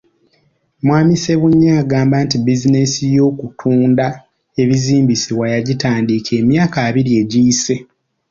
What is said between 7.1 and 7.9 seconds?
egiyise.